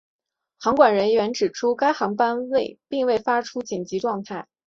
[0.57, 2.35] 航管人员指出该航班
[2.87, 4.47] 并未发出紧急状态。